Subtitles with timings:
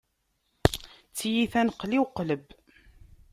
[1.11, 2.45] D tiyita n qli u qleb.